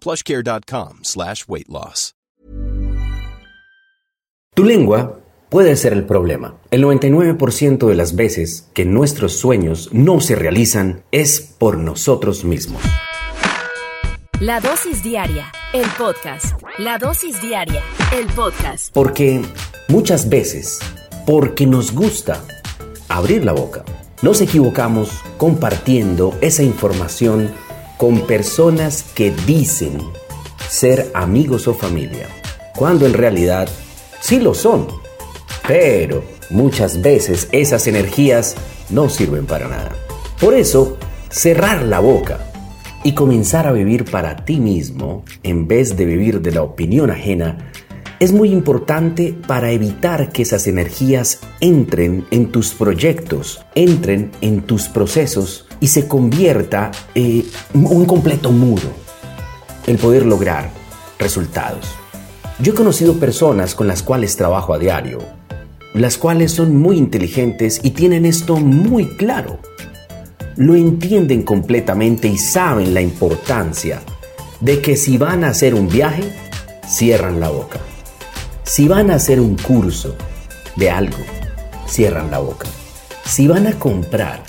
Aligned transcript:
plushcare.com 0.00 1.00
slash 1.02 1.44
weight 1.46 1.68
loss. 1.68 2.14
Tu 4.58 4.64
lengua 4.64 5.20
puede 5.50 5.76
ser 5.76 5.92
el 5.92 6.04
problema. 6.04 6.56
El 6.72 6.82
99% 6.82 7.86
de 7.86 7.94
las 7.94 8.16
veces 8.16 8.68
que 8.74 8.84
nuestros 8.84 9.34
sueños 9.38 9.90
no 9.92 10.20
se 10.20 10.34
realizan 10.34 11.04
es 11.12 11.40
por 11.40 11.78
nosotros 11.78 12.44
mismos. 12.44 12.82
La 14.40 14.58
dosis 14.58 15.04
diaria, 15.04 15.52
el 15.72 15.86
podcast. 15.96 16.60
La 16.78 16.98
dosis 16.98 17.40
diaria, 17.40 17.82
el 18.12 18.26
podcast. 18.26 18.92
Porque 18.92 19.42
muchas 19.86 20.28
veces, 20.28 20.80
porque 21.24 21.64
nos 21.64 21.92
gusta 21.92 22.42
abrir 23.08 23.44
la 23.44 23.52
boca, 23.52 23.84
nos 24.22 24.40
equivocamos 24.40 25.10
compartiendo 25.36 26.36
esa 26.40 26.64
información 26.64 27.52
con 27.98 28.26
personas 28.26 29.02
que 29.02 29.32
dicen 29.44 29.98
ser 30.70 31.10
amigos 31.14 31.66
o 31.66 31.74
familia, 31.74 32.28
cuando 32.74 33.04
en 33.04 33.12
realidad 33.12 33.68
sí 34.20 34.38
lo 34.38 34.54
son. 34.54 34.86
Pero 35.66 36.22
muchas 36.48 37.02
veces 37.02 37.48
esas 37.52 37.86
energías 37.88 38.54
no 38.88 39.10
sirven 39.10 39.46
para 39.46 39.68
nada. 39.68 39.92
Por 40.40 40.54
eso, 40.54 40.96
cerrar 41.28 41.82
la 41.82 41.98
boca 41.98 42.38
y 43.02 43.12
comenzar 43.12 43.66
a 43.66 43.72
vivir 43.72 44.04
para 44.04 44.44
ti 44.44 44.60
mismo 44.60 45.24
en 45.42 45.66
vez 45.66 45.96
de 45.96 46.04
vivir 46.04 46.40
de 46.40 46.52
la 46.52 46.62
opinión 46.62 47.10
ajena 47.10 47.72
es 48.20 48.32
muy 48.32 48.50
importante 48.50 49.36
para 49.46 49.70
evitar 49.70 50.32
que 50.32 50.42
esas 50.42 50.66
energías 50.66 51.38
entren 51.60 52.26
en 52.30 52.50
tus 52.50 52.70
proyectos, 52.70 53.64
entren 53.76 54.32
en 54.40 54.62
tus 54.62 54.88
procesos 54.88 55.66
y 55.80 55.88
se 55.88 56.08
convierta 56.08 56.90
en 57.14 57.44
un 57.74 58.06
completo 58.06 58.50
muro. 58.50 58.88
El 59.86 59.98
poder 59.98 60.26
lograr 60.26 60.70
resultados. 61.18 61.86
Yo 62.60 62.72
he 62.72 62.74
conocido 62.74 63.14
personas 63.20 63.76
con 63.76 63.86
las 63.86 64.02
cuales 64.02 64.36
trabajo 64.36 64.74
a 64.74 64.78
diario, 64.78 65.20
las 65.94 66.18
cuales 66.18 66.50
son 66.50 66.76
muy 66.76 66.98
inteligentes 66.98 67.80
y 67.84 67.90
tienen 67.90 68.26
esto 68.26 68.56
muy 68.56 69.16
claro. 69.16 69.60
Lo 70.56 70.74
entienden 70.74 71.42
completamente 71.42 72.26
y 72.26 72.36
saben 72.36 72.94
la 72.94 73.00
importancia 73.00 74.00
de 74.60 74.80
que 74.80 74.96
si 74.96 75.18
van 75.18 75.44
a 75.44 75.50
hacer 75.50 75.76
un 75.76 75.88
viaje, 75.88 76.24
cierran 76.84 77.38
la 77.38 77.48
boca. 77.48 77.78
Si 78.68 78.86
van 78.86 79.10
a 79.10 79.14
hacer 79.14 79.40
un 79.40 79.56
curso 79.56 80.14
de 80.76 80.90
algo, 80.90 81.16
cierran 81.86 82.30
la 82.30 82.38
boca. 82.38 82.68
Si 83.24 83.48
van 83.48 83.66
a 83.66 83.72
comprar 83.78 84.42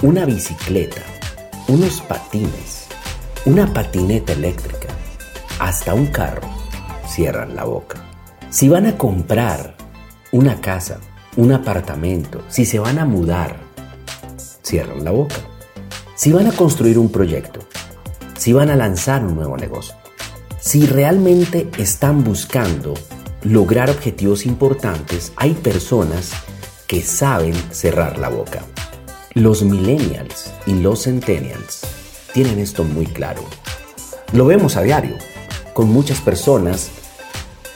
una 0.00 0.24
bicicleta, 0.24 1.02
unos 1.66 2.00
patines, 2.02 2.86
una 3.46 3.70
patineta 3.74 4.32
eléctrica, 4.32 4.86
hasta 5.58 5.92
un 5.92 6.06
carro, 6.06 6.48
cierran 7.08 7.56
la 7.56 7.64
boca. 7.64 8.00
Si 8.48 8.68
van 8.68 8.86
a 8.86 8.96
comprar 8.96 9.74
una 10.30 10.60
casa, 10.60 11.00
un 11.36 11.50
apartamento, 11.50 12.44
si 12.48 12.64
se 12.64 12.78
van 12.78 13.00
a 13.00 13.06
mudar, 13.06 13.56
cierran 14.62 15.02
la 15.02 15.10
boca. 15.10 15.40
Si 16.14 16.30
van 16.30 16.46
a 16.46 16.52
construir 16.52 16.96
un 16.96 17.10
proyecto, 17.10 17.58
si 18.38 18.52
van 18.52 18.70
a 18.70 18.76
lanzar 18.76 19.24
un 19.24 19.34
nuevo 19.34 19.56
negocio, 19.56 19.96
si 20.60 20.86
realmente 20.86 21.68
están 21.76 22.22
buscando 22.22 22.94
lograr 23.42 23.90
objetivos 23.90 24.46
importantes, 24.46 25.32
hay 25.36 25.54
personas 25.54 26.32
que 26.86 27.02
saben 27.02 27.54
cerrar 27.70 28.18
la 28.18 28.28
boca. 28.28 28.64
Los 29.34 29.62
millennials 29.62 30.52
y 30.66 30.74
los 30.74 31.04
centennials 31.04 31.82
tienen 32.32 32.58
esto 32.58 32.84
muy 32.84 33.06
claro. 33.06 33.42
Lo 34.32 34.46
vemos 34.46 34.76
a 34.76 34.82
diario 34.82 35.16
con 35.72 35.88
muchas 35.90 36.20
personas 36.20 36.90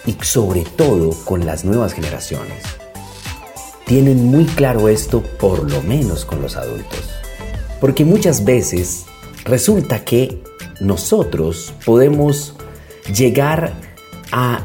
y 0.05 0.17
sobre 0.23 0.63
todo 0.63 1.11
con 1.25 1.47
las 1.47 1.65
nuevas 1.65 1.93
generaciones. 1.93 2.65
Tienen 3.87 4.27
muy 4.27 4.47
claro 4.47 4.89
esto 4.89 5.23
por 5.39 5.71
lo 5.71 5.83
menos 5.83 6.25
con 6.25 6.43
los 6.43 6.57
adultos. 6.57 7.11
Porque 7.81 8.05
muchas 8.05 8.45
veces 8.45 9.05
resulta 9.45 10.05
que 10.05 10.43
nosotros 10.81 11.73
podemos 11.85 12.55
llegar 13.15 13.73
a 13.92 13.92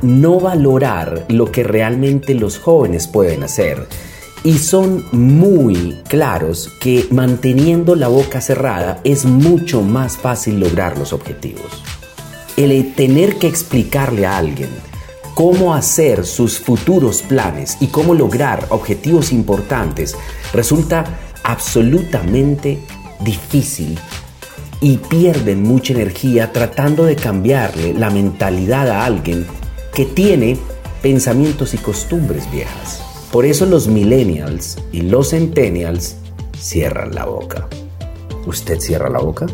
no 0.01 0.39
valorar 0.39 1.25
lo 1.29 1.51
que 1.51 1.63
realmente 1.63 2.33
los 2.33 2.57
jóvenes 2.57 3.07
pueden 3.07 3.43
hacer. 3.43 3.87
Y 4.43 4.59
son 4.59 5.05
muy 5.11 6.01
claros 6.07 6.69
que 6.79 7.07
manteniendo 7.11 7.95
la 7.95 8.07
boca 8.07 8.39
cerrada 8.39 9.01
es 9.03 9.25
mucho 9.25 9.81
más 9.81 10.17
fácil 10.17 10.59
lograr 10.59 10.97
los 10.97 11.11
objetivos. 11.11 11.83
El 12.55 12.93
tener 12.95 13.37
que 13.37 13.47
explicarle 13.47 14.25
a 14.25 14.37
alguien 14.37 14.69
cómo 15.35 15.75
hacer 15.75 16.25
sus 16.25 16.59
futuros 16.59 17.21
planes 17.21 17.77
y 17.79 17.87
cómo 17.87 18.15
lograr 18.15 18.65
objetivos 18.69 19.31
importantes 19.31 20.15
resulta 20.53 21.03
absolutamente 21.43 22.79
difícil 23.19 23.99
y 24.79 24.97
pierden 24.97 25.63
mucha 25.63 25.93
energía 25.93 26.51
tratando 26.53 27.05
de 27.05 27.15
cambiarle 27.15 27.93
la 27.93 28.09
mentalidad 28.09 28.89
a 28.89 29.05
alguien 29.05 29.45
que 29.93 30.05
tiene 30.05 30.57
pensamientos 31.01 31.73
y 31.73 31.77
costumbres 31.77 32.49
viejas. 32.51 33.01
Por 33.31 33.45
eso 33.45 33.65
los 33.65 33.87
millennials 33.87 34.77
y 34.91 35.01
los 35.01 35.31
centennials 35.31 36.17
cierran 36.57 37.13
la 37.13 37.25
boca. 37.25 37.67
¿Usted 38.45 38.79
cierra 38.79 39.09
la 39.09 39.19
boca? 39.19 39.45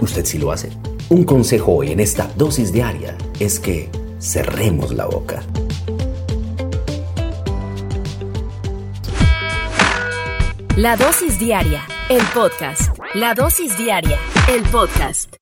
Usted 0.00 0.24
sí 0.24 0.38
lo 0.38 0.52
hace. 0.52 0.70
Un 1.08 1.24
consejo 1.24 1.72
hoy 1.72 1.92
en 1.92 2.00
esta 2.00 2.30
dosis 2.36 2.72
diaria 2.72 3.16
es 3.40 3.58
que 3.58 3.90
cerremos 4.20 4.92
la 4.94 5.06
boca. 5.06 5.42
La 10.76 10.96
dosis 10.96 11.38
diaria, 11.38 11.82
el 12.16 12.22
podcast. 12.34 12.98
La 13.14 13.32
dosis 13.32 13.76
diaria, 13.78 14.18
el 14.48 14.62
podcast. 14.64 15.41